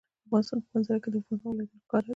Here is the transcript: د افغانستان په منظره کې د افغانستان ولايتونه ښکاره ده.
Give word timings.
د 0.03 0.03
افغانستان 0.27 0.59
په 0.63 0.69
منظره 0.73 0.99
کې 1.03 1.09
د 1.11 1.15
افغانستان 1.17 1.51
ولايتونه 1.51 1.81
ښکاره 1.85 2.05
ده. 2.07 2.09